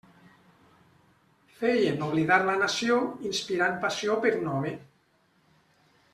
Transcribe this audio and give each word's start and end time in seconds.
Feien 1.59 2.01
oblidar 2.05 2.39
la 2.47 2.57
nació 2.63 2.97
inspirant 3.33 3.79
passió 3.85 4.19
per 4.25 4.33
un 4.41 4.51
home. 4.57 4.73